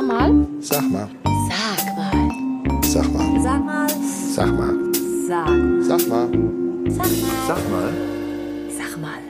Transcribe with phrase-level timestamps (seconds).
[0.00, 0.32] Sag mal.
[0.60, 1.08] Sag mal.
[1.50, 2.24] Sag mal.
[2.82, 3.28] Sag mal.
[3.44, 3.88] Sag mal.
[4.32, 4.74] Sag mal.
[5.28, 5.48] Sag.
[5.84, 6.30] Sag mal.
[6.88, 7.28] Sag mal.
[7.46, 7.92] Sag mal.
[8.78, 9.20] Sag mal.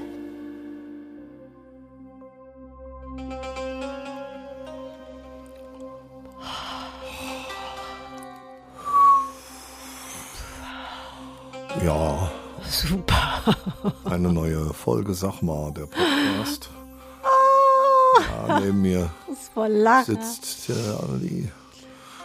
[11.84, 12.30] Ja,
[12.62, 13.42] Super.
[14.04, 16.70] eine neue Folge, sag mal, der Podcast.
[18.48, 19.10] Ja, neben mir
[19.40, 20.04] Das war lange.
[20.04, 20.74] sitzt äh,
[21.18, 21.48] die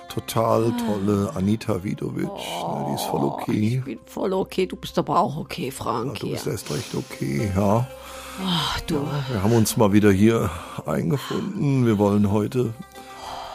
[0.09, 2.27] total tolle Anita Vidovic.
[2.27, 3.77] Ja, die ist voll okay.
[3.77, 4.65] Ich bin voll okay.
[4.65, 6.19] Du bist aber auch okay, Frank.
[6.19, 6.51] Du bist ja.
[6.51, 7.87] erst recht okay, ja.
[8.45, 8.95] Ach, du.
[9.29, 10.49] Wir haben uns mal wieder hier
[10.85, 11.85] eingefunden.
[11.85, 12.73] Wir wollen heute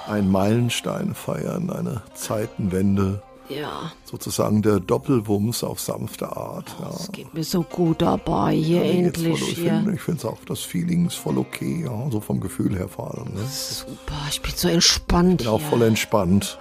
[0.09, 3.23] einen Meilenstein feiern, eine Zeitenwende.
[3.51, 3.93] Ja.
[4.05, 6.75] Sozusagen der Doppelwumms auf sanfte Art.
[6.81, 6.91] Ja.
[6.91, 8.55] Es geht mir so gut dabei.
[8.55, 11.83] Hier geht's endlich voll, ich finde ich finde es auch, das Feeling ist voll okay,
[11.85, 13.35] ja, so vom Gefühl her vor allem.
[13.35, 13.41] Ne?
[13.49, 14.15] Super.
[14.31, 15.39] Ich bin so entspannt.
[15.39, 15.69] bin auch hier.
[15.69, 16.59] voll entspannt.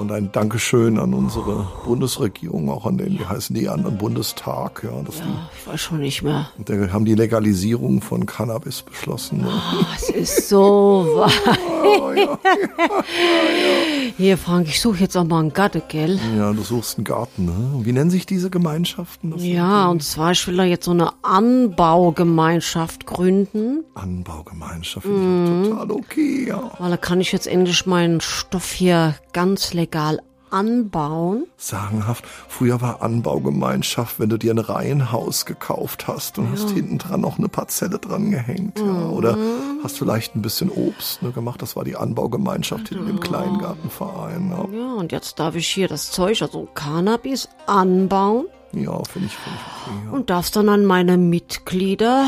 [0.00, 5.02] Und ein Dankeschön an unsere Bundesregierung, auch an den, wie heißen die anderen Bundestag, ja,
[5.02, 6.48] dass Ja, ich weiß schon nicht mehr.
[6.58, 9.42] die, die haben die Legalisierung von Cannabis beschlossen.
[9.42, 9.48] Ne?
[9.50, 11.30] Ah, Es ist so wahr.
[11.84, 12.38] Oh, ja.
[14.16, 16.18] Hier, Frank, ich suche jetzt auch mal einen Gatte, gell?
[16.36, 17.84] Ja, du suchst einen Garten, ne?
[17.84, 19.30] Wie nennen sich diese Gemeinschaften?
[19.30, 25.90] Das Ja, und zwar, ich will da jetzt so eine Anbaugemeinschaft gründen, Anbaugemeinschaft, auch total
[25.90, 26.70] okay, ja.
[26.78, 30.20] weil da kann ich jetzt endlich meinen Stoff hier ganz legal
[30.52, 31.46] anbauen.
[31.56, 32.26] Sagenhaft.
[32.48, 37.38] Früher war Anbaugemeinschaft, wenn du dir ein Reihenhaus gekauft hast und hast hinten dran noch
[37.38, 38.78] eine Parzelle dran gehängt.
[38.78, 39.08] Ja.
[39.08, 39.36] Oder
[39.82, 41.60] hast vielleicht ein bisschen Obst ne, gemacht.
[41.62, 44.50] Das war die Anbaugemeinschaft hinten im Kleingartenverein.
[44.50, 49.36] Ja, Ja, und jetzt darf ich hier das Zeug, also Cannabis, anbauen ja finde ich,
[49.36, 50.06] find ich okay.
[50.06, 50.12] Ja.
[50.12, 52.26] und darf dann an meine Mitglieder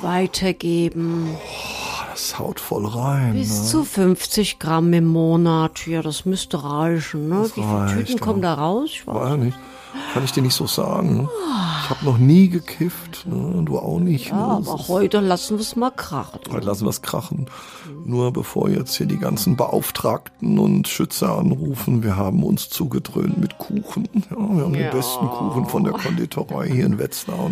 [0.00, 1.36] weitergeben.
[2.10, 3.32] Das haut voll rein.
[3.32, 3.66] Bis Ne?
[3.66, 5.86] zu 50 Gramm im Monat.
[5.86, 7.28] Ja, das müsste reichen.
[7.28, 7.36] Ne?
[7.42, 8.90] Das Wie viele reicht, Tüten kommen da raus?
[8.92, 9.58] Ich weiß War ja nicht.
[10.12, 11.28] Kann ich dir nicht so sagen.
[11.84, 13.26] Ich habe noch nie gekifft.
[13.26, 13.62] Ne?
[13.64, 14.28] Du auch nicht.
[14.28, 14.42] Ja, ne?
[14.68, 16.40] Aber heute lassen wir es mal krachen.
[16.50, 17.46] Heute lassen wir es krachen.
[18.04, 23.58] Nur bevor jetzt hier die ganzen Beauftragten und Schützer anrufen, wir haben uns zugedröhnt mit
[23.58, 24.08] Kuchen.
[24.30, 24.90] Ja, wir haben Ja.
[24.90, 27.50] den besten Kuchen von der Konditorei hier in Wetzlar.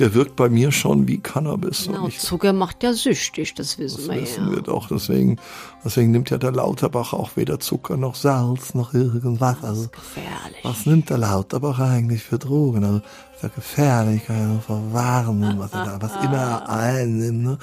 [0.00, 1.86] Der wirkt bei mir schon wie Cannabis.
[1.86, 4.56] Genau, Zucker macht ja süchtig, das wissen das wir wissen ja.
[4.56, 4.88] wir doch.
[4.88, 5.36] Deswegen,
[5.84, 9.62] deswegen nimmt ja der Lauterbach auch weder Zucker noch Salz noch irgendwas.
[9.62, 10.64] Also, Gefährlich.
[10.64, 12.82] was nimmt der Lauterbach eigentlich für Drogen?
[12.82, 13.02] Also,
[13.40, 17.42] ist ja gefährlich, kann ja nur verwarnen, was er da, was immer er einnimmt.
[17.42, 17.58] Ne?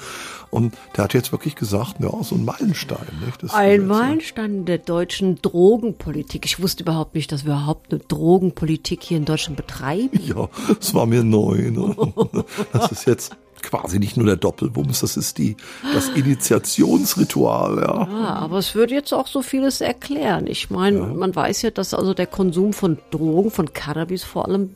[0.50, 3.06] Und der hat jetzt wirklich gesagt, ja, so ein Meilenstein.
[3.24, 3.42] Nicht?
[3.42, 6.44] Das Ein jetzt, Meilenstein der deutschen Drogenpolitik.
[6.46, 10.18] Ich wusste überhaupt nicht, dass wir überhaupt eine Drogenpolitik hier in Deutschland betreiben.
[10.20, 10.48] Ja,
[10.80, 11.70] es war mir neu.
[11.70, 11.94] Ne?
[12.72, 15.56] Das ist jetzt quasi nicht nur der Doppelwumms, das ist die,
[15.92, 18.08] das Initiationsritual, ja.
[18.08, 20.46] Ja, aber es würde jetzt auch so vieles erklären.
[20.46, 24.74] Ich meine, man weiß ja, dass also der Konsum von Drogen, von Cannabis vor allem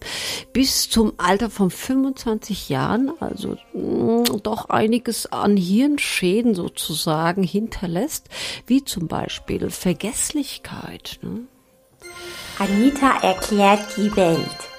[0.52, 8.28] bis zum Alter von 25 Jahren, also mh, doch einiges an Hirnschäden sozusagen hinterlässt,
[8.66, 11.18] wie zum Beispiel Vergesslichkeit.
[11.22, 11.40] Ne?
[12.58, 14.71] Anita erklärt die Welt.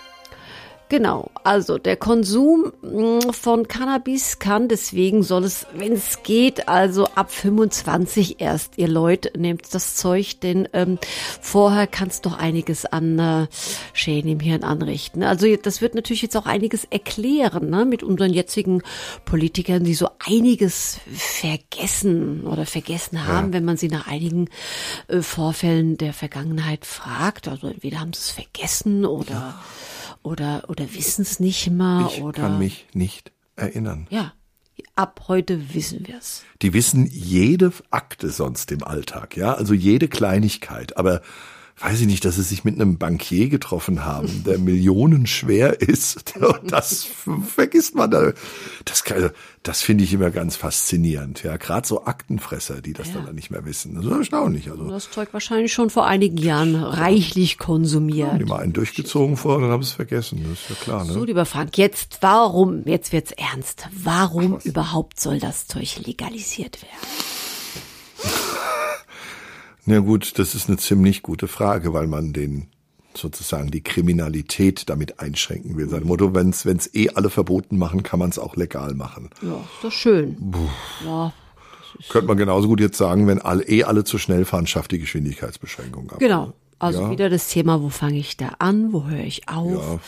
[0.93, 7.05] Genau, also der Konsum mh, von Cannabis kann, deswegen soll es, wenn es geht, also
[7.15, 10.99] ab 25 erst, ihr Leute, nehmt das Zeug, denn ähm,
[11.41, 13.47] vorher kann es doch einiges an äh,
[13.93, 15.23] Schäden im Hirn anrichten.
[15.23, 18.83] Also das wird natürlich jetzt auch einiges erklären ne, mit unseren jetzigen
[19.25, 24.47] Politikern, die so einiges vergessen oder vergessen haben, wenn man sie nach einigen
[25.07, 27.47] äh, Vorfällen der Vergangenheit fragt.
[27.47, 29.55] Also entweder haben sie es vergessen oder
[30.23, 34.07] oder oder wissen es nicht mehr Ich oder kann mich nicht erinnern.
[34.09, 34.33] ja
[34.95, 40.07] ab heute wissen wir es Die wissen jede Akte sonst im Alltag, ja, also jede
[40.07, 41.21] Kleinigkeit, aber
[41.79, 44.57] weiß ich nicht, dass sie sich mit einem Bankier getroffen haben, der
[45.03, 46.33] millionenschwer ist.
[46.67, 47.07] Das
[47.55, 48.31] vergisst man da.
[48.85, 49.31] Das, kann-
[49.63, 51.57] das finde ich immer ganz faszinierend, ja.
[51.57, 53.95] Gerade so Aktenfresser, die das dann nicht mehr wissen.
[53.95, 54.69] Das ist erstaunlich.
[54.71, 59.59] Also das Zeug wahrscheinlich schon vor einigen Jahren reichlich konsumiert die mal einen durchgezogen vor,
[59.61, 60.43] dann haben sie es vergessen.
[60.49, 61.13] Das ist ja klar, ne?
[61.13, 67.52] so lieber Frank jetzt warum jetzt wird's ernst warum überhaupt soll das Zeug legalisiert werden
[69.85, 72.67] Na gut, das ist eine ziemlich gute Frage, weil man den
[73.15, 75.87] sozusagen die Kriminalität damit einschränken will.
[75.89, 79.29] Sein Motto, wenn es eh alle verboten machen, kann man es auch legal machen.
[79.41, 80.37] ja ist doch schön
[81.05, 81.33] ja
[82.09, 84.99] Könnte man genauso gut jetzt sagen, wenn alle, eh alle zu schnell fahren, schafft die
[84.99, 86.19] Geschwindigkeitsbeschränkung ab.
[86.19, 86.53] genau
[86.83, 87.09] Also Ja.
[87.11, 89.99] wieder das Thema, wo fange ich da an, wo höre ich auf?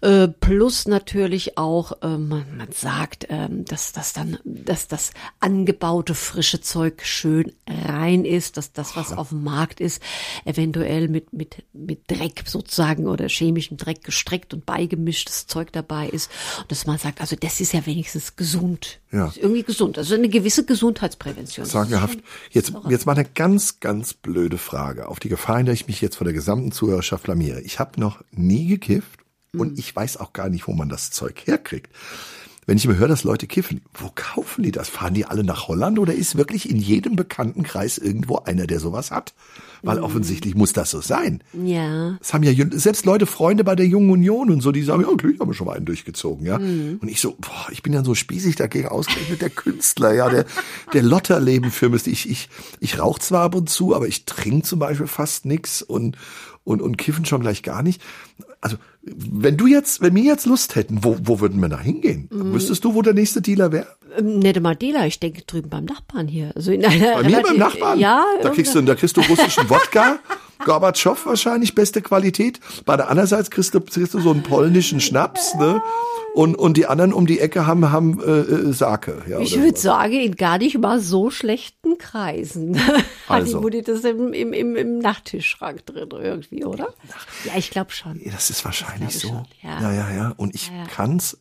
[0.00, 6.14] Äh, plus natürlich auch, äh, man, man sagt, ähm, dass das dann, dass das angebaute
[6.14, 10.02] frische Zeug schön rein ist, dass das, was auf dem Markt ist,
[10.44, 16.30] eventuell mit, mit, mit Dreck sozusagen oder chemischem Dreck gestreckt und beigemischtes Zeug dabei ist.
[16.60, 19.00] Und dass man sagt, also das ist ja wenigstens gesund.
[19.14, 19.28] Ja.
[19.28, 19.96] Ist irgendwie gesund.
[19.96, 21.64] Also eine gewisse Gesundheitsprävention.
[21.64, 22.18] sagenhaft.
[22.50, 25.08] Jetzt, jetzt mal eine ganz, ganz blöde Frage.
[25.08, 27.60] Auf die Gefahr, in der ich mich jetzt vor der gesamten Zuhörerschaft blamiere.
[27.60, 29.20] Ich habe noch nie gekifft
[29.56, 31.90] und ich weiß auch gar nicht, wo man das Zeug herkriegt.
[32.66, 34.88] Wenn ich immer höre, dass Leute kiffen, wo kaufen die das?
[34.88, 39.10] Fahren die alle nach Holland oder ist wirklich in jedem Bekanntenkreis irgendwo einer, der sowas
[39.10, 39.34] hat?
[39.84, 41.42] Weil offensichtlich muss das so sein.
[41.52, 42.16] Ja.
[42.18, 45.08] Das haben ja selbst Leute, Freunde bei der Jungen Union und so, die sagen, ja,
[45.08, 46.56] okay, ich habe schon mal einen durchgezogen, ja.
[46.56, 50.46] Und ich so, boah, ich bin ja so spießig dagegen ausgerechnet, der Künstler, ja, der,
[50.92, 52.10] der Lotterleben für müsste.
[52.10, 52.48] Ich, ich,
[52.80, 56.16] ich rauche zwar ab und zu, aber ich trinke zum Beispiel fast nix und,
[56.64, 58.00] und, und kiffen schon gleich gar nicht.
[58.60, 62.28] Also, wenn du jetzt, wenn wir jetzt Lust hätten, wo, wo würden wir da hingehen?
[62.30, 63.88] Wüsstest du, wo der nächste Dealer wäre?
[64.18, 66.52] Ähm, Nette Madela, ich denke drüben beim Nachbarn hier.
[66.54, 67.98] Also in einer Bei mir beim Nachbarn?
[67.98, 68.24] Ja.
[68.42, 70.18] Da kriegst du, da kriegst du russischen Wodka.
[70.64, 72.60] Gorbatschow wahrscheinlich, beste Qualität.
[72.86, 75.82] Bei der andererseits kriegst du, kriegst du so einen polnischen Schnaps, ne?
[76.34, 79.22] Und, und die anderen um die Ecke haben, haben äh, äh, Sake.
[79.28, 82.76] Ja, Ich würde sagen, in gar nicht mal so schlechten Kreisen.
[82.86, 83.58] Hat Also.
[83.58, 86.88] die Mutti das im, im, im, im Nachttischschrank drin irgendwie, oder?
[87.44, 88.20] Ja, ich glaube schon.
[88.24, 89.28] Ja, Das ist wahrscheinlich Das so.
[89.28, 89.80] schon, ja.
[89.80, 89.92] ja.
[89.92, 91.38] ja, ja, Und ich kann's.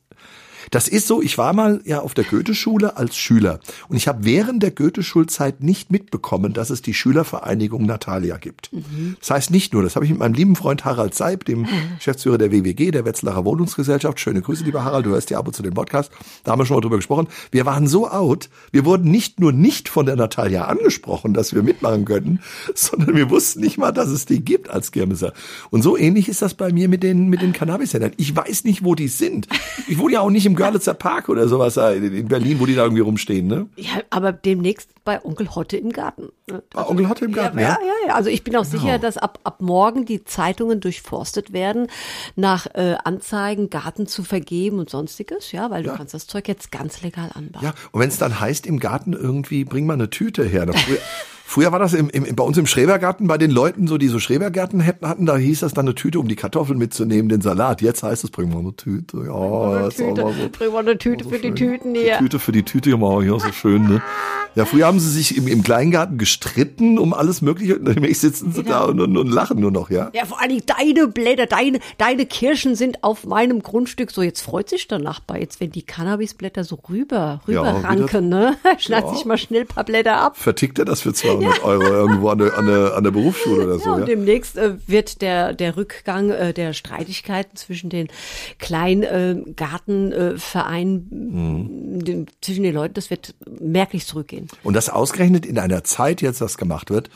[0.74, 3.60] Das ist so, ich war mal ja auf der Goethe-Schule als Schüler
[3.90, 8.72] und ich habe während der Goethe-Schulzeit nicht mitbekommen, dass es die Schülervereinigung Natalia gibt.
[9.20, 11.68] Das heißt nicht nur, das habe ich mit meinem lieben Freund Harald Seib, dem
[11.98, 15.54] Geschäftsführer der WWG, der Wetzlarer Wohnungsgesellschaft, schöne Grüße, lieber Harald, du hörst ja ab und
[15.54, 16.12] zu den Podcast,
[16.44, 17.28] da haben wir schon mal drüber gesprochen.
[17.52, 21.62] Wir waren so out, wir wurden nicht nur nicht von der Natalia angesprochen, dass wir
[21.62, 22.40] mitmachen könnten,
[22.74, 25.34] sondern wir wussten nicht mal, dass es die gibt als Kirmeser.
[25.70, 28.14] Und so ähnlich ist das bei mir mit den, mit den Cannabis-Händlern.
[28.18, 29.48] Ich weiß nicht, wo die sind.
[29.88, 32.76] Ich wohne ja auch nicht im Görlitzer Park oder sowas in in Berlin, wo die
[32.76, 33.68] da irgendwie rumstehen, ne?
[33.76, 36.30] Ja, aber demnächst bei Onkel Hotte im Garten.
[36.48, 36.64] ne?
[36.76, 37.78] Ah, Onkel Hotte im Garten, ja, ja?
[37.82, 38.16] ja, ja, ja.
[38.16, 38.82] Also ich bin auch Genau.
[38.84, 41.88] sicher, dass ab, ab morgen die Zeitungen durchforstet werden,
[42.36, 46.72] nach äh, Anzeigen, Garten zu vergeben und sonstiges, ja, weil du kannst das Zeug jetzt
[46.72, 47.64] ganz legal anbauen.
[47.64, 50.66] Ja, und wenn es dann heißt, im Garten irgendwie, bring mal eine Tüte her.
[51.46, 54.18] Früher, war das im, im, bei uns im Schrebergarten bei den Leuten, so die so
[54.18, 57.82] Schrebergärten hätten- hatten, da hieß das dann eine Tüte, um die Kartoffeln mitzunehmen, den Salat.
[57.82, 59.18] Jetzt heißt es, bring mal eine Tüte.
[59.28, 60.34] Ja, Tüte, so.
[60.52, 61.52] bring mal eine Tüte für die.
[61.54, 62.18] Tüten Die hier.
[62.18, 64.02] Tüte für die Tüte, ja, mal, ja, so schön, ne?
[64.56, 68.52] Ja, früher haben sie sich im, im Kleingarten gestritten um alles Mögliche und nämlich sitzen
[68.54, 70.12] sie da und, und, und lachen nur noch, ja?
[70.14, 74.12] Ja, vor allem deine Blätter, deine, deine Kirschen sind auf meinem Grundstück.
[74.12, 78.30] So, jetzt freut sich der Nachbar, jetzt wenn die Cannabisblätter so rüber, Ja, rüber ranken,
[78.30, 78.56] ne?
[78.78, 79.14] Schneid Ja.
[79.14, 80.38] sich mal schnell ein paar Blätter ab.
[80.38, 83.80] Vertickt er das für 200 Euro irgendwo an der, an, der, an der Berufsschule oder
[83.80, 84.02] so, Ja, ja?
[84.02, 88.08] und demnächst äh, wird der, der Rückgang äh, der Streitigkeiten zwischen den
[88.60, 90.36] kleinen äh,
[90.94, 92.04] Mhm.
[92.04, 94.48] den, zwischen den Leuten, das wird merklich zurückgehen.
[94.64, 97.10] Und das ausgerechnet in einer Zeit jetzt, das gemacht wird,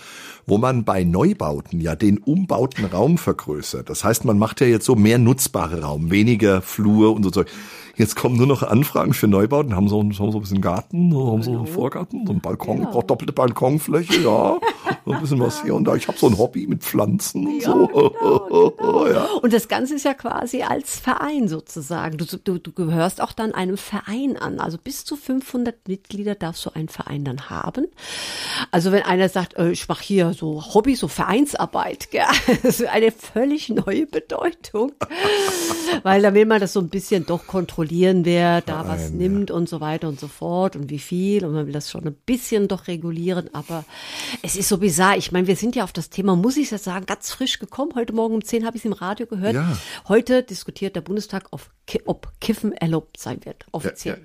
[0.46, 3.90] wo man bei Neubauten ja den umbauten Raum vergrößert.
[3.90, 7.48] Das heißt, man macht ja jetzt so mehr nutzbare Raum, weniger Flur und so Zeug.
[7.97, 11.15] Jetzt kommen nur noch Anfragen für Neubauten, haben so, ein- haben so ein bisschen Garten,
[11.15, 14.59] haben so einen Vorgarten, so einen Balkon, ich brauche doppelte Balkonfläche, ja,
[15.05, 15.95] so ein bisschen was hier und da.
[15.95, 17.89] Ich habe so ein Hobby mit Pflanzen und so.
[19.11, 19.25] ja.
[19.41, 22.17] Und das Ganze ist ja quasi als Verein sozusagen.
[22.17, 24.59] Du, du, du gehörst auch dann einem Verein an.
[24.59, 27.88] Also bis zu 500 Mitglieder darfst du einen Verein dann haben.
[28.71, 32.23] Also wenn einer sagt, äh, ich mache hier so Hobby, so Vereinsarbeit, gell?
[32.63, 34.92] das ist eine völlig neue Bedeutung.
[36.04, 39.51] Weil da will man das so ein bisschen doch kontrollieren, wer da was Verein, nimmt
[39.51, 41.45] und so weiter und so fort und wie viel.
[41.45, 43.49] Und man will das schon ein bisschen doch regulieren.
[43.53, 43.85] Aber
[44.41, 45.17] es ist so bizarr.
[45.17, 47.91] Ich meine, wir sind ja auf das Thema, muss ich jetzt sagen, ganz frisch gekommen.
[47.95, 49.53] Heute Morgen um 10 habe ich es im Radio gehört.
[49.56, 49.77] Ja.
[50.07, 54.19] Heute diskutiert der Bundestag, ob, Ki- ob Kiffen erlaubt sein wird, offiziell.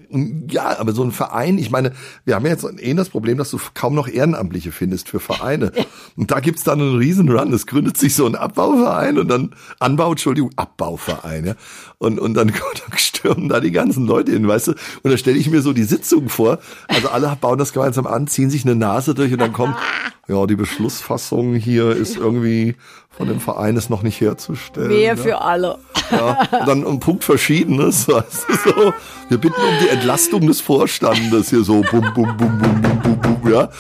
[0.50, 1.92] Ja, aber so ein Verein, ich meine,
[2.24, 5.72] wir haben ja jetzt eh das Problem, dass du kaum noch Ehrenamtliche findest für Vereine.
[6.16, 7.52] Und da gibt's dann einen riesen Run.
[7.52, 11.54] Es gründet sich so ein Abbauverein und dann Anbau, Entschuldigung, Abbauverein, ja.
[12.02, 12.48] Und, und dann,
[12.88, 14.72] dann stürmen da die ganzen Leute hin, weißt du?
[14.72, 16.58] Und da stelle ich mir so die Sitzung vor.
[16.88, 19.76] Also alle bauen das gemeinsam an, ziehen sich eine Nase durch und dann kommt,
[20.28, 22.74] ja, die Beschlussfassung hier ist irgendwie
[23.08, 24.88] von dem Verein ist noch nicht herzustellen.
[24.88, 25.16] Mehr ja.
[25.16, 25.78] für alle.
[26.10, 28.08] Ja, und dann ein Punkt Verschiedenes.
[28.12, 28.92] Weißt du, so.
[29.28, 33.20] Wir bitten um die Entlastung des Vorstandes hier so bum, bum, bum, bum, bum, bum,
[33.20, 33.70] bum, ja.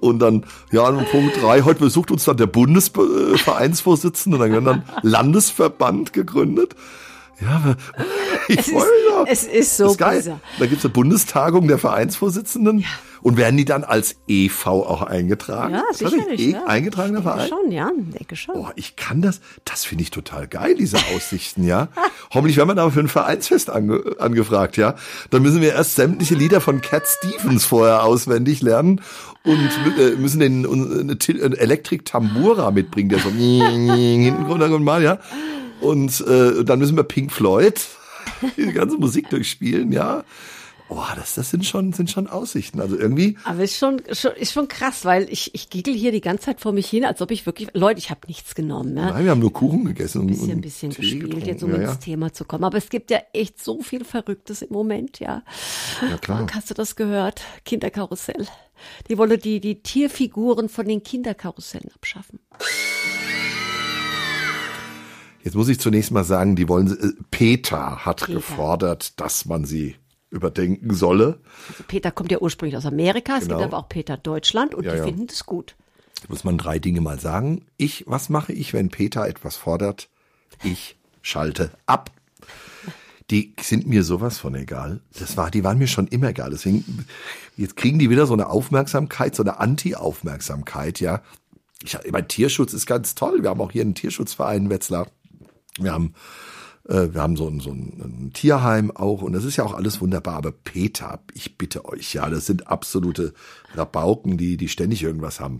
[0.00, 4.82] Und dann, ja, und Punkt drei, heute besucht uns dann der Bundesvereinsvorsitzende, dann wird dann
[5.00, 6.74] Landesverband gegründet.
[7.40, 7.76] Ja, aber
[8.48, 8.84] ich Es ist.
[9.26, 10.16] Es ist so das ist geil.
[10.18, 10.40] bizarr.
[10.58, 12.84] Da gibt's eine Bundestagung der Vereinsvorsitzenden.
[13.22, 15.72] Und werden die dann als EV auch eingetragen?
[15.72, 16.38] Ja, sicherlich.
[16.40, 16.66] E ja.
[16.66, 17.48] eingetragener Ich denke Verein?
[17.48, 18.54] schon, ja, denke schon.
[18.54, 19.40] Boah, ich kann das.
[19.64, 21.88] Das finde ich total geil, diese Aussichten, ja.
[22.34, 24.96] Hoffentlich werden wir da für ein Vereinsfest ange, angefragt, ja.
[25.30, 29.00] Dann müssen wir erst sämtliche Lieder von Cat Stevens vorher auswendig lernen
[29.42, 35.18] und äh, müssen den eine Elektrik Tambura mitbringen, der so hinten runterkommt mal, ja.
[35.84, 37.80] Und äh, dann müssen wir Pink Floyd
[38.56, 40.24] die ganze Musik durchspielen, ja.
[40.88, 42.78] Boah, das, das sind schon, sind schon Aussichten.
[42.80, 46.20] Also irgendwie, Aber ist schon, schon ist schon krass, weil ich ich giggle hier die
[46.20, 49.10] ganze Zeit vor mich hin, als ob ich wirklich Leute, ich habe nichts genommen, ja.
[49.10, 51.48] nein, wir haben nur Kuchen gegessen und, bisschen, und bisschen Tee gespielt, getrunken.
[51.48, 51.94] jetzt um ja, ins ja.
[51.96, 52.64] Thema zu kommen.
[52.64, 55.42] Aber es gibt ja echt so viel Verrücktes im Moment, ja.
[56.08, 56.42] ja, klar.
[56.42, 57.40] Und hast du das gehört?
[57.64, 58.46] Kinderkarussell.
[59.08, 62.40] Die wolle die, die Tierfiguren von den Kinderkarussellen abschaffen.
[65.44, 68.32] Jetzt muss ich zunächst mal sagen, die wollen, äh, Peter hat Peter.
[68.34, 69.94] gefordert, dass man sie
[70.30, 71.38] überdenken solle.
[71.68, 73.58] Also Peter kommt ja ursprünglich aus Amerika, es Genau.
[73.58, 75.04] gibt aber auch Peter Deutschland und Ja, die ja.
[75.04, 75.76] finden das gut.
[76.16, 77.66] Jetzt muss man drei Dinge mal sagen.
[77.76, 80.08] Ich, was mache ich, wenn Peter etwas fordert?
[80.62, 82.10] Ich schalte ab.
[83.30, 85.00] Die sind mir sowas von egal.
[85.18, 86.50] Das war, die waren mir schon immer egal.
[86.50, 87.06] Deswegen,
[87.56, 91.22] jetzt kriegen die wieder so eine Aufmerksamkeit, so eine Anti-Aufmerksamkeit, ja.
[91.82, 93.42] Ich, mein Tierschutz ist ganz toll.
[93.42, 95.06] Wir haben auch hier einen Tierschutzverein in Wetzlar.
[95.78, 96.14] Wir haben,
[96.88, 100.00] äh, wir haben so ein, so ein, Tierheim auch und das ist ja auch alles
[100.00, 100.36] wunderbar.
[100.36, 103.34] Aber Peter, ich bitte euch, ja, das sind absolute
[103.74, 105.58] Rabauken, die, die ständig irgendwas haben.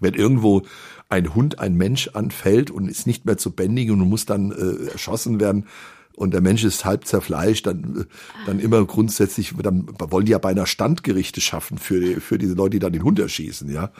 [0.00, 0.62] Wenn irgendwo
[1.08, 4.90] ein Hund ein Mensch anfällt und ist nicht mehr zu bändigen und muss dann äh,
[4.90, 5.66] erschossen werden
[6.14, 8.04] und der Mensch ist halb zerfleischt, dann, äh,
[8.46, 12.78] dann immer grundsätzlich, dann wollen die ja beinahe Standgerichte schaffen für, für diese Leute, die
[12.80, 13.90] dann den Hund erschießen, ja.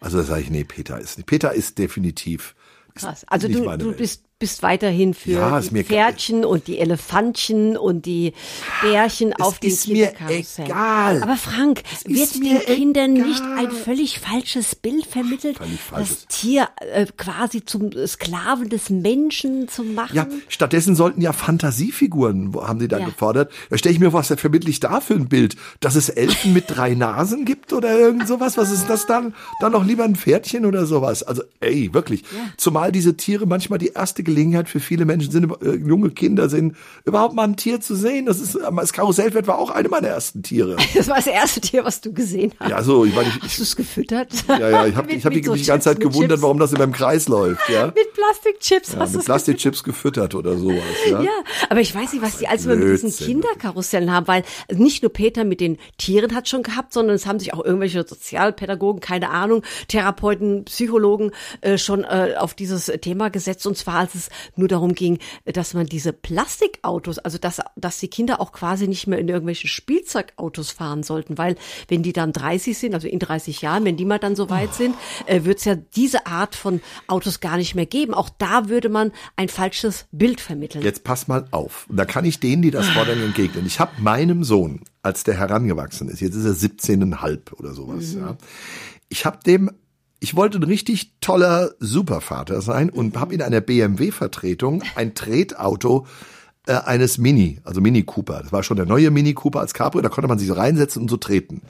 [0.00, 1.26] Also da sage ich, nee, Peter ist nicht.
[1.26, 2.54] Peter ist definitiv
[2.94, 3.24] Krass.
[3.28, 8.34] Also du, du bist, bist weiterhin für Ja, die Pferdchen und die Elefantchen und die
[8.82, 10.64] Bärchen auf mir Kinderkarussell.
[10.66, 11.22] egal.
[11.24, 13.26] Aber Frank, wird den Kindern egal.
[13.28, 15.58] nicht ein völlig falsches Bild vermittelt,
[15.90, 20.14] das Tier äh, quasi zum Sklaven des Menschen zu machen?
[20.14, 23.06] Ja, stattdessen sollten ja Fantasiefiguren, haben sie dann Ja.
[23.06, 23.50] gefordert.
[23.70, 25.56] Da stelle ich mir was, vermittle ich da für ein Bild?
[25.80, 28.56] Dass es Elfen mit drei Nasen gibt oder irgend sowas?
[28.56, 29.34] Was ist das dann?
[29.60, 31.24] Dann noch lieber ein Pferdchen oder sowas.
[31.24, 32.22] Also, ey, wirklich.
[32.56, 36.76] Zumal diese Tiere manchmal die erste Gelegenheit für viele Menschen sind, äh, junge Kinder sind,
[37.04, 38.26] überhaupt mal ein Tier zu sehen.
[38.26, 40.76] Das ist, das Karussellpferd war auch eine meiner ersten Tiere.
[40.98, 42.70] Das war das erste Tier, was du gesehen hast.
[42.70, 44.32] Ja, so, ich meine, ich, Hast du es gefüttert?
[44.48, 46.42] ja, ja, ich habe hab mich so die ganze Zeit gewundert, Chips.
[46.42, 47.86] warum das in meinem Kreis läuft, ja.
[47.94, 51.22] Mit Plastikchips ja hast du mit Plastikchips gefüttert oder sowas, ja.
[51.22, 51.30] Ja,
[51.70, 54.42] aber ich weiß nicht, was die immer mit diesen Kinderkarussellen haben, weil
[54.72, 58.04] nicht nur Peter mit den Tieren hat schon gehabt, sondern es haben sich auch irgendwelche
[58.06, 61.30] Sozialpädagogen, keine Ahnung, Therapeuten, Psychologen
[61.60, 63.66] äh, schon äh, auf dieses Thema gesetzt.
[63.66, 68.08] Und zwar, als es nur darum ging, dass man diese Plastikautos, also dass, dass die
[68.08, 71.56] Kinder auch quasi nicht mehr in irgendwelche Spielzeugautos fahren sollten, weil
[71.88, 74.74] wenn die dann 30 sind, also in 30 Jahren, wenn die mal dann so weit
[74.74, 74.94] sind,
[75.26, 78.14] äh, wird es ja diese Art von Autos gar nicht mehr geben.
[78.14, 80.84] Auch da würde man ein falsches Bild vermitteln.
[80.84, 81.86] Jetzt pass mal auf.
[81.90, 83.66] Da kann ich denen, die das fordern, entgegnen.
[83.66, 88.36] Ich habe meinem Sohn, als der herangewachsen ist, jetzt ist er 17,5 oder sowas, ja.
[89.08, 89.70] Ich habe dem,
[90.20, 96.06] ich wollte ein richtig toller Supervater sein und habe in einer BMW-Vertretung ein Tretauto
[96.66, 98.42] äh, eines Mini, also Mini Cooper.
[98.42, 101.02] Das war schon der neue Mini Cooper als Cabrio, da konnte man sich so reinsetzen
[101.02, 101.62] und so treten.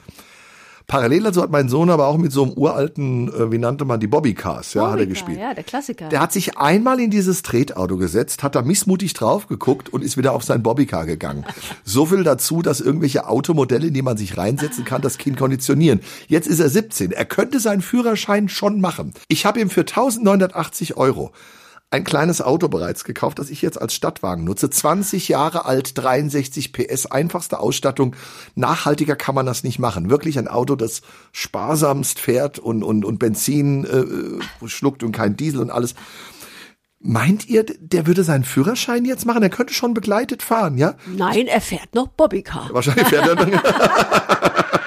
[0.89, 3.99] Parallel dazu hat mein Sohn aber auch mit so einem uralten, äh, wie nannte man
[3.99, 5.39] die Bobbycars, ja, hat er gespielt.
[5.39, 6.09] Ja, der Klassiker.
[6.09, 10.17] Der hat sich einmal in dieses Tretauto gesetzt, hat da missmutig drauf geguckt und ist
[10.17, 11.45] wieder auf sein Bobbycar gegangen.
[11.83, 16.01] So viel dazu, dass irgendwelche Automodelle, in die man sich reinsetzen kann, das Kind konditionieren.
[16.27, 17.11] Jetzt ist er 17.
[17.11, 19.13] Er könnte seinen Führerschein schon machen.
[19.27, 21.31] Ich habe ihm für 1980 Euro
[21.91, 24.69] ein kleines Auto bereits gekauft, das ich jetzt als Stadtwagen nutze.
[24.69, 28.15] 20 Jahre alt, 63 PS, einfachste Ausstattung.
[28.55, 30.09] Nachhaltiger kann man das nicht machen.
[30.09, 35.61] Wirklich ein Auto, das sparsamst fährt und, und, und Benzin äh, schluckt und kein Diesel
[35.61, 35.95] und alles.
[37.01, 39.41] Meint ihr, der würde seinen Führerschein jetzt machen?
[39.41, 40.95] Er könnte schon begleitet fahren, ja?
[41.07, 42.69] Nein, er fährt noch Bobbycar.
[42.71, 43.51] Wahrscheinlich fährt er dann.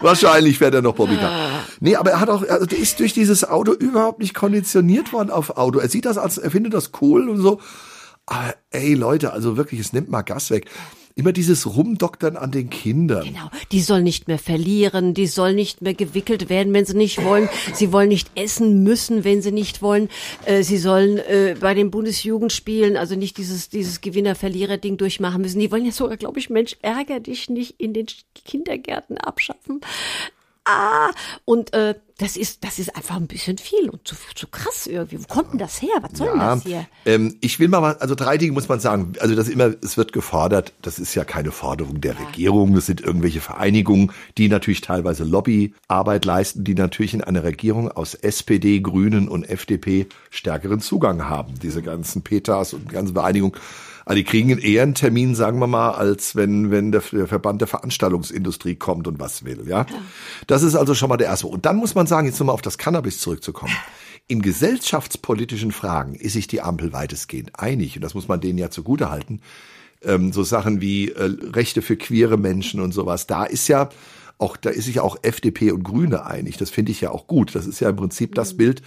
[0.00, 1.64] Wahrscheinlich fährt er noch Bobbycar.
[1.80, 5.30] Nee, aber er hat auch, also der ist durch dieses Auto überhaupt nicht konditioniert worden
[5.30, 5.78] auf Auto.
[5.78, 7.60] Er sieht das als, er findet das cool und so.
[8.26, 10.66] Aber ey, Leute, also wirklich, es nimmt mal Gas weg.
[11.14, 13.24] Immer dieses Rumdoktern an den Kindern.
[13.24, 17.22] Genau, die soll nicht mehr verlieren, die soll nicht mehr gewickelt werden, wenn sie nicht
[17.22, 17.48] wollen.
[17.74, 20.08] Sie wollen nicht essen müssen, wenn sie nicht wollen.
[20.44, 25.60] Äh, sie sollen äh, bei den Bundesjugendspielen also nicht dieses dieses Gewinner-Verlierer-Ding durchmachen müssen.
[25.60, 28.06] Die wollen ja sogar, glaube ich, Mensch, ärger dich nicht in den
[28.44, 29.80] Kindergärten abschaffen.
[31.44, 35.18] Und äh, das ist, das ist einfach ein bisschen viel und zu, zu krass irgendwie.
[35.20, 35.94] Wo kommt denn das her?
[36.02, 36.86] Was soll denn das hier?
[37.04, 39.14] Ähm, ich will mal, also drei Dinge muss man sagen.
[39.18, 40.72] Also das immer, es wird gefordert.
[40.82, 42.74] Das ist ja keine Forderung der Regierung.
[42.74, 48.14] Das sind irgendwelche Vereinigungen, die natürlich teilweise Lobbyarbeit leisten, die natürlich in einer Regierung aus
[48.14, 51.54] SPD, Grünen und FDP stärkeren Zugang haben.
[51.60, 53.56] Diese ganzen Petas und ganze Vereinigungen.
[54.04, 57.68] Also die kriegen eher einen Termin, sagen wir mal, als wenn, wenn der, Verband der
[57.68, 59.86] Veranstaltungsindustrie kommt und was will, ja?
[60.46, 61.46] Das ist also schon mal der erste.
[61.46, 63.74] Und dann muss man sagen, jetzt nochmal auf das Cannabis zurückzukommen.
[64.28, 67.96] In gesellschaftspolitischen Fragen ist sich die Ampel weitestgehend einig.
[67.96, 69.40] Und das muss man denen ja zugutehalten.
[70.02, 73.26] Ähm, so Sachen wie äh, Rechte für queere Menschen und sowas.
[73.26, 73.88] Da ist ja
[74.38, 76.56] auch, da ist sich auch FDP und Grüne einig.
[76.56, 77.54] Das finde ich ja auch gut.
[77.54, 78.82] Das ist ja im Prinzip das Bild äh,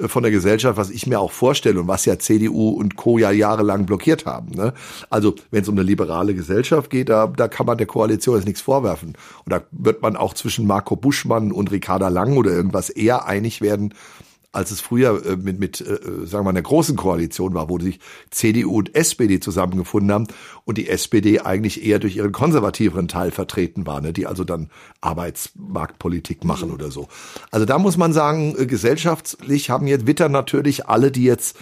[0.00, 3.18] von der Gesellschaft, was ich mir auch vorstelle und was ja CDU und Co.
[3.18, 4.50] ja jahrelang blockiert haben.
[4.50, 4.74] Ne?
[5.08, 8.46] Also wenn es um eine liberale Gesellschaft geht, da, da kann man der Koalition jetzt
[8.46, 9.16] nichts vorwerfen.
[9.44, 13.60] Und da wird man auch zwischen Marco Buschmann und Ricarda Lang oder irgendwas eher einig
[13.60, 13.94] werden,
[14.54, 17.78] als es früher äh, mit, mit äh, sagen wir mal, einer großen Koalition war, wo
[17.78, 20.26] sich CDU und SPD zusammengefunden haben
[20.64, 24.70] und die SPD eigentlich eher durch ihren konservativeren Teil vertreten war, ne, die also dann
[25.00, 27.08] Arbeitsmarktpolitik machen oder so.
[27.50, 31.56] Also da muss man sagen, äh, gesellschaftlich haben jetzt Witter natürlich alle, die jetzt,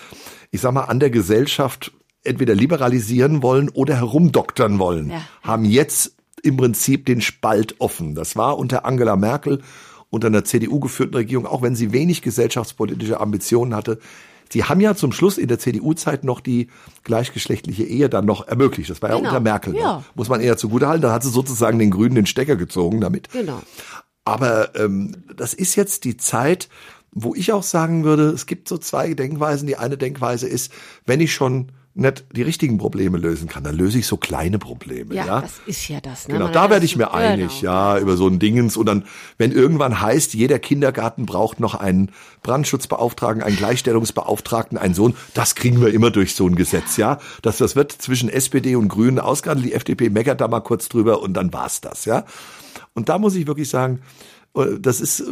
[0.50, 1.92] ich sag mal, an der Gesellschaft
[2.24, 5.22] entweder liberalisieren wollen oder herumdoktern wollen, Ja.
[5.42, 8.14] haben jetzt im Prinzip den Spalt offen.
[8.14, 9.60] Das war unter Angela Merkel
[10.12, 13.98] unter einer CDU geführten Regierung, auch wenn sie wenig gesellschaftspolitische Ambitionen hatte.
[14.52, 16.68] Sie haben ja zum Schluss in der CDU-Zeit noch die
[17.04, 18.90] gleichgeschlechtliche Ehe dann noch ermöglicht.
[18.90, 19.74] Das war ja Genau, unter Merkel.
[19.74, 19.96] ja.
[19.98, 20.04] Ne?
[20.14, 21.00] Muss man eher zugutehalten.
[21.00, 23.30] Da hat sie sozusagen den Grünen den Stecker gezogen damit.
[23.30, 23.62] Genau.
[24.26, 26.68] Aber ähm, das ist jetzt die Zeit,
[27.10, 29.66] wo ich auch sagen würde, es gibt so zwei Denkweisen.
[29.66, 30.70] Die eine Denkweise ist,
[31.06, 35.14] wenn ich schon nicht die richtigen Probleme lösen kann, dann löse ich so kleine Probleme.
[35.14, 36.26] Ja, Ja, das ist ja das.
[36.26, 36.34] Ne?
[36.34, 37.72] Genau, Man da werde ich mir einig, Genau.
[37.72, 38.76] ja, über so ein Dingens.
[38.76, 39.04] Und dann,
[39.36, 42.10] wenn irgendwann heißt, jeder Kindergarten braucht noch einen
[42.42, 47.18] Brandschutzbeauftragten, einen Gleichstellungsbeauftragten, einen Sohn, das kriegen wir immer durch so ein Gesetz, ja.
[47.42, 49.68] Das, das wird zwischen SPD und Grünen ausgehandelt.
[49.68, 52.24] Die FDP meckert da mal kurz drüber und dann war's das, ja.
[52.94, 54.00] Und da muss ich wirklich sagen,
[54.54, 55.24] das ist,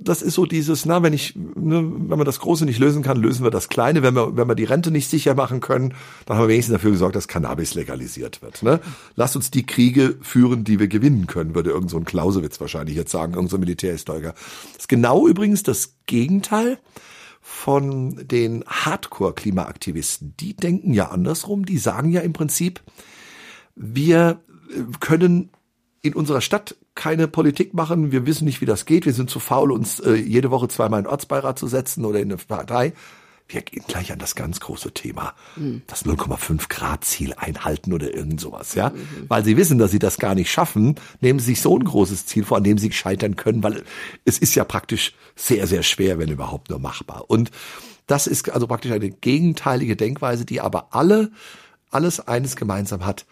[0.00, 3.16] das ist so dieses, na, wenn ich, ne, wenn man das Große nicht lösen kann,
[3.16, 4.02] lösen wir das Kleine.
[4.02, 5.94] Wenn wir, wenn wir die Rente nicht sicher machen können,
[6.26, 8.62] dann haben wir wenigstens dafür gesorgt, dass Cannabis legalisiert wird.
[8.62, 8.78] Ne?
[9.16, 12.94] Lasst uns die Kriege führen, die wir gewinnen können, würde irgend so ein Clausewitz wahrscheinlich
[12.94, 14.34] jetzt sagen, irgend so ein Militärhistoriker.
[14.74, 16.78] Das ist genau übrigens das Gegenteil
[17.40, 20.34] von den Hardcore-Klimaaktivisten.
[20.38, 22.80] Die denken ja andersrum, die sagen ja im Prinzip,
[23.74, 25.50] wir äh, können
[26.02, 29.38] in unserer Stadt keine Politik machen, wir wissen nicht, wie das geht, wir sind zu
[29.38, 32.92] faul, uns äh, jede Woche zweimal in den Ortsbeirat zu setzen oder in eine Partei.
[33.48, 35.34] Wir gehen gleich an das ganz große Thema,
[35.86, 38.92] das 0,5 Grad Ziel einhalten oder irgend sowas, ja.
[39.28, 42.24] Weil sie wissen, dass sie das gar nicht schaffen, nehmen sie sich so ein großes
[42.24, 43.82] Ziel vor, an dem sie scheitern können, weil
[44.24, 47.24] es ist ja praktisch sehr, sehr schwer, wenn überhaupt nur machbar.
[47.28, 47.50] Und
[48.06, 51.30] das ist also praktisch eine gegenteilige Denkweise, die aber alle,
[51.90, 53.26] alles eines gemeinsam hat.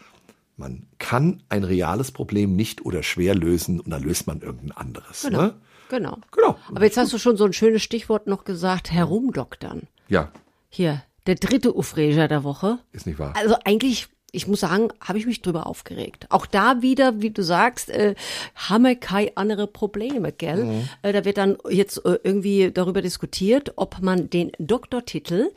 [0.61, 5.23] Man kann ein reales Problem nicht oder schwer lösen und dann löst man irgendein anderes.
[5.23, 5.41] Genau.
[5.43, 5.55] Ne?
[5.89, 6.19] Genau.
[6.31, 6.57] Genau.
[6.69, 9.89] Aber jetzt hast du schon so ein schönes Stichwort noch gesagt, herumdoktern.
[10.09, 10.31] Ja,
[10.69, 12.79] Hier, der dritte Ufreger der Woche.
[12.93, 13.33] ist nicht wahr.
[13.37, 16.27] Also eigentlich, ich muss sagen, habe ich mich drüber aufgeregt.
[16.29, 18.15] Auch da wieder, wie du sagst, äh,
[18.55, 20.65] haben wir keine andere Probleme, gell?
[20.65, 20.89] Mhm.
[21.03, 25.51] Äh, da wird dann jetzt äh, irgendwie darüber diskutiert, ob man den Doktortitel,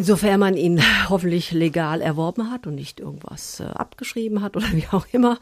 [0.00, 4.86] insofern man ihn hoffentlich legal erworben hat und nicht irgendwas äh, abgeschrieben hat oder wie
[4.92, 5.38] auch immer,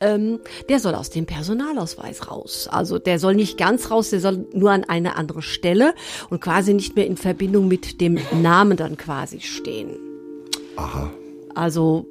[0.00, 0.40] ähm,
[0.70, 2.68] der soll aus dem Personalausweis raus.
[2.72, 5.94] Also der soll nicht ganz raus, der soll nur an eine andere Stelle
[6.30, 9.90] und quasi nicht mehr in Verbindung mit dem Namen dann quasi stehen.
[10.76, 11.10] Aha.
[11.54, 12.06] Also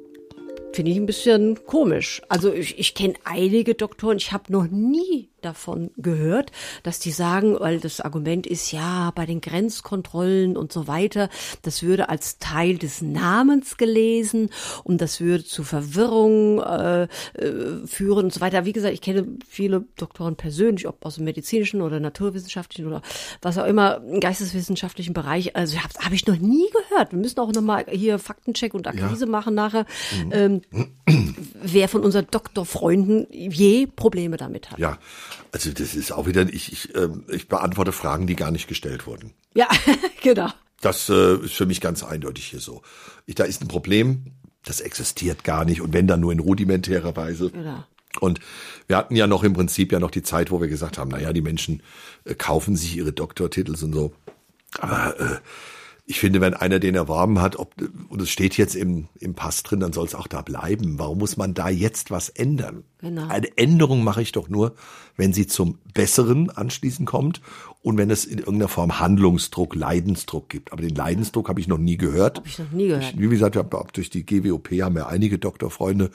[0.72, 2.22] finde ich ein bisschen komisch.
[2.28, 7.56] Also ich, ich kenne einige Doktoren, ich habe noch nie davon gehört, dass die sagen,
[7.58, 11.28] weil das Argument ist ja bei den Grenzkontrollen und so weiter,
[11.62, 14.50] das würde als Teil des Namens gelesen
[14.84, 18.64] und das würde zu Verwirrung äh, äh, führen und so weiter.
[18.64, 23.02] Wie gesagt, ich kenne viele Doktoren persönlich, ob aus dem medizinischen oder naturwissenschaftlichen oder
[23.42, 25.56] was auch immer, im geisteswissenschaftlichen Bereich.
[25.56, 27.12] Also habe hab ich noch nie gehört.
[27.12, 29.86] Wir müssen auch nochmal hier Faktencheck und Akquise machen nachher,
[30.30, 30.62] ähm,
[31.62, 34.78] wer von unseren Doktorfreunden je Probleme damit hat.
[34.78, 34.98] Ja,
[35.52, 39.06] also das ist auch wieder, ich, ich, ähm, ich beantworte Fragen, die gar nicht gestellt
[39.06, 39.32] wurden.
[39.54, 39.68] Ja,
[40.22, 40.48] genau.
[40.80, 42.82] Das äh, ist für mich ganz eindeutig hier so.
[43.26, 44.32] Ich, da ist ein Problem,
[44.64, 47.50] das existiert gar nicht und wenn dann nur in rudimentärer Weise.
[47.50, 47.84] Genau.
[48.20, 48.40] Und
[48.86, 51.20] wir hatten ja noch im Prinzip ja noch die Zeit, wo wir gesagt haben, na
[51.20, 51.82] ja, die Menschen
[52.24, 54.12] äh, kaufen sich ihre Doktortitel und so.
[54.80, 55.38] Aber äh,
[56.10, 57.74] ich finde, wenn einer den erworben hat, ob,
[58.08, 60.98] und es steht jetzt im, im Pass drin, dann soll es auch da bleiben.
[60.98, 62.84] Warum muss man da jetzt was ändern?
[62.96, 63.28] Genau.
[63.28, 64.74] Eine Änderung mache ich doch nur,
[65.18, 67.42] wenn sie zum Besseren anschließend kommt
[67.82, 70.72] und wenn es in irgendeiner Form Handlungsdruck, Leidensdruck gibt.
[70.72, 72.38] Aber den Leidensdruck habe ich noch nie gehört.
[72.38, 73.12] Habe ich noch nie gehört.
[73.12, 76.10] Ich, wie gesagt, haben durch die GWOP haben ja einige Doktorfreunde.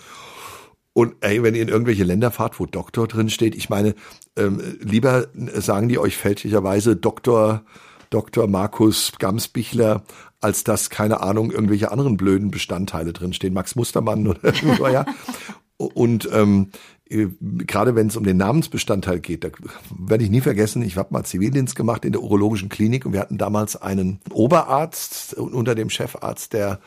[0.94, 3.94] Und ey, wenn ihr in irgendwelche Länder fahrt, wo Doktor drin steht, ich meine,
[4.36, 7.64] ähm, lieber sagen die euch fälschlicherweise Doktor
[8.14, 8.48] Dr.
[8.48, 10.04] Markus Gamsbichler,
[10.40, 13.54] als dass, keine Ahnung, irgendwelche anderen blöden Bestandteile drinstehen.
[13.54, 15.06] Max Mustermann oder irgendwo, ja.
[15.78, 16.70] Und ähm,
[17.10, 19.50] gerade wenn es um den Namensbestandteil geht, da
[19.98, 23.20] werde ich nie vergessen, ich habe mal Zivildienst gemacht in der urologischen Klinik und wir
[23.20, 26.80] hatten damals einen Oberarzt unter dem Chefarzt, der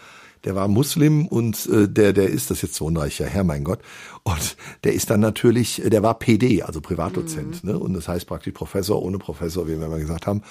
[0.47, 3.65] der war Muslim und äh, der, der ist, das jetzt so ein reicher Herr, mein
[3.65, 3.81] Gott.
[4.23, 7.71] Und der ist dann natürlich, der war PD, also Privatdozent, mhm.
[7.71, 7.79] ne?
[7.79, 10.43] Und das heißt praktisch Professor ohne Professor, wie wir mal gesagt haben.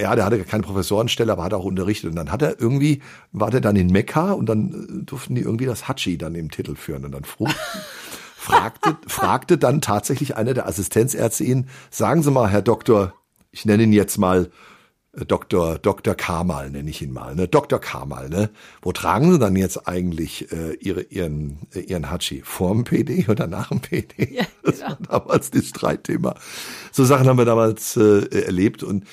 [0.00, 2.10] Ja, der hatte keine Professorenstelle, aber hat auch unterrichtet.
[2.10, 3.02] Und dann hat er irgendwie,
[3.32, 6.76] war der dann in Mekka und dann durften die irgendwie das Hatschi dann im Titel
[6.76, 7.04] führen.
[7.04, 7.50] Und dann frug,
[8.36, 13.14] fragte, fragte dann tatsächlich einer der Assistenzärzte ihn, sagen Sie mal, Herr Doktor,
[13.50, 14.48] ich nenne ihn jetzt mal
[15.12, 15.78] Dr.
[15.78, 16.14] Dr.
[16.14, 17.48] Kamal nenne ich ihn mal, ne?
[17.48, 17.80] Dr.
[17.80, 18.50] Kamal, ne?
[18.82, 22.42] Wo tragen Sie dann jetzt eigentlich äh, ihre, ihren, äh, ihren Hatschi?
[22.44, 24.14] Vorm PD oder nach dem PD?
[24.38, 24.70] Ja, genau.
[24.70, 26.34] Das war damals das Streitthema.
[26.92, 29.04] So Sachen haben wir damals äh, erlebt und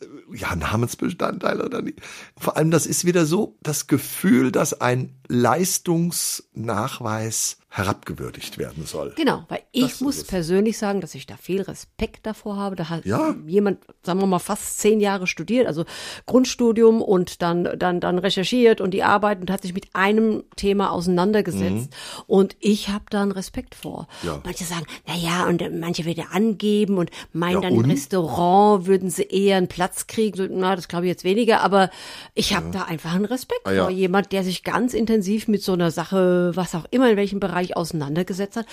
[0.00, 2.00] äh, ja, Namensbestandteil oder nicht.
[2.36, 9.12] Vor allem, das ist wieder so das Gefühl, dass ein Leistungsnachweis herabgewürdigt werden soll.
[9.16, 12.74] Genau, weil ich das muss persönlich sagen, dass ich da viel Respekt davor habe.
[12.74, 13.34] Da hat ja.
[13.46, 15.84] jemand, sagen wir mal, fast zehn Jahre studiert, also
[16.24, 20.90] Grundstudium und dann, dann, dann recherchiert und die Arbeit und hat sich mit einem Thema
[20.90, 21.90] auseinandergesetzt.
[21.90, 22.22] Mhm.
[22.26, 24.08] Und ich habe da einen Respekt vor.
[24.22, 24.40] Ja.
[24.42, 27.90] Manche sagen, na ja, und manche wieder angeben und meinen Ja, dann im?
[27.90, 30.48] Restaurant würden sie eher einen Platz kriegen.
[30.52, 31.90] Na, das glaube ich jetzt weniger, aber
[32.34, 33.90] ich habe da einfach einen Respekt Ah, vor.
[33.90, 37.65] Jemand, der sich ganz intensiv mit so einer Sache, was auch immer, in welchem Bereich
[37.74, 38.66] auseinandergesetzt hat.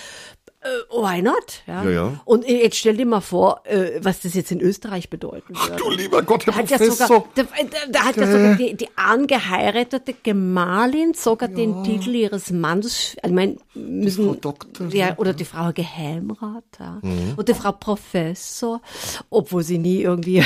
[0.61, 1.61] Äh, why not?
[1.67, 1.83] Ja.
[1.83, 2.21] Ja, ja.
[2.23, 5.75] Und jetzt stell dir mal vor, äh, was das jetzt in Österreich bedeuten würde.
[5.75, 7.07] Du lieber Gott, Herr Da hat ja Professor.
[7.07, 12.51] sogar, da, da- da hat ja sogar die, die angeheiratete Gemahlin sogar den Titel ihres
[12.51, 16.99] Mannes, ich meine, müssen, Frau Doktor, ja, oder die Frau Geheimrat, ja.
[17.01, 17.33] Mhm.
[17.35, 18.81] Und die Frau Professor,
[19.29, 20.43] obwohl sie nie irgendwie,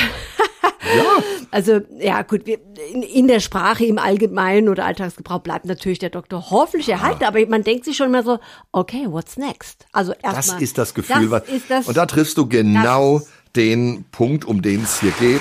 [1.50, 2.58] also, ja, gut, wir,
[2.92, 7.44] in, in der Sprache im Allgemeinen oder Alltagsgebrauch bleibt natürlich der Doktor hoffentlich erhalten, aber
[7.46, 8.38] man denkt sich schon mal so,
[8.72, 9.86] okay, what's next?
[9.92, 10.62] Also Das erstmal.
[10.62, 11.30] ist das Gefühl.
[11.30, 15.00] was, Das ist das, und da triffst du genau das- den Punkt, um den es
[15.00, 15.40] hier geht.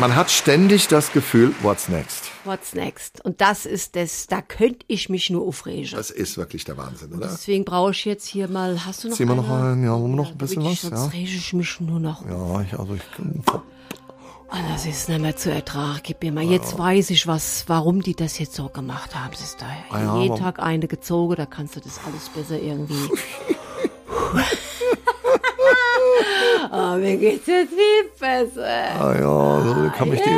[0.00, 2.21] Man hat ständig das Gefühl, what's next?
[2.44, 3.24] What's next?
[3.24, 5.90] Und das ist das, da könnte ich mich nur aufregen.
[5.92, 7.28] Das ist wirklich der Wahnsinn, oder?
[7.28, 9.72] Deswegen brauche ich jetzt hier mal, hast du noch Ziehen wir noch eine?
[9.72, 11.06] einen, ja, noch ein bisschen was, Sonst ja.
[11.06, 12.24] rege ich mich nur noch.
[12.28, 13.02] Ja, ich, also ich,
[14.54, 16.00] Oh, das ist nicht mehr zu ertragen.
[16.02, 16.44] Gib mir mal.
[16.44, 19.30] Jetzt weiß ich, was, warum die das jetzt so gemacht haben.
[19.32, 22.60] Es ist da Ah ja, jeden Tag eine gezogen, da kannst du das alles besser
[22.60, 23.08] irgendwie.
[26.70, 29.00] oh, mir geht's jetzt viel besser.
[29.00, 30.28] ah ja, so kann mich die,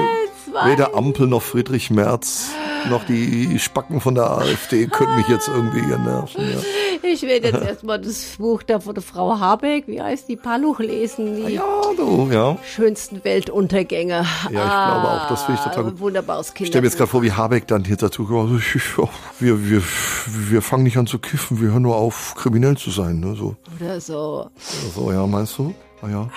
[0.54, 2.52] Weiß weder Ampel noch Friedrich Merz
[2.88, 6.40] noch die Spacken von der AfD können mich jetzt irgendwie hier nerven.
[6.40, 6.58] Ja.
[7.02, 10.80] Ich werde jetzt erstmal das Buch da von der Frau Habeck, wie heißt die, Paluch
[10.80, 11.46] lesen.
[11.46, 11.62] Die ja,
[11.96, 12.56] du, ja.
[12.64, 14.24] schönsten Weltuntergänge.
[14.44, 16.00] Ja, ich glaube auch, das finde ich total gut.
[16.00, 16.68] Wunderbares Ich Kind.
[16.68, 18.52] stelle mir jetzt gerade vor, wie Habeck dann hier dazu kommt.
[18.52, 19.82] Also ich, ja, wir, wir,
[20.26, 23.20] wir fangen nicht an zu kiffen, wir hören nur auf, kriminell zu sein.
[23.20, 23.34] Ne?
[23.34, 24.50] So, Oder so.
[24.94, 25.74] so, ja, meinst du?
[26.02, 26.30] Ah, ja.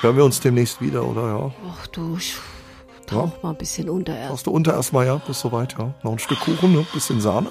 [0.00, 1.50] Hören wir uns demnächst wieder, oder ja?
[1.70, 2.36] Ach du, ich
[3.10, 4.32] tauch mal ein bisschen unter erst.
[4.32, 5.16] Hast du unter erstmal, ja?
[5.16, 5.92] Bis soweit, ja.
[6.02, 6.86] Noch ein Stück Kuchen, ne?
[6.92, 7.48] Bisschen Sahne.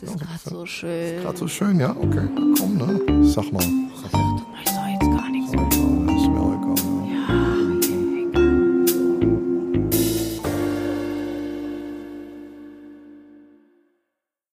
[0.00, 1.22] Das ist gerade so schön.
[1.22, 1.90] Gerade so schön, ja?
[1.90, 3.24] Okay, komm, ne?
[3.24, 3.62] Sag mal.
[4.02, 4.79] Sag mal.